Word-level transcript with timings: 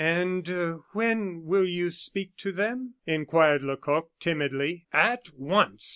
"And 0.03 0.47
when 0.93 1.43
will 1.45 1.67
you 1.67 1.91
speak 1.91 2.35
to 2.37 2.51
them?" 2.51 2.95
inquired 3.05 3.61
Lecoq, 3.61 4.09
timidly. 4.19 4.87
"At 4.91 5.29
once." 5.37 5.87